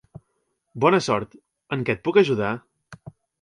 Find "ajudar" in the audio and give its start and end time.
2.23-2.51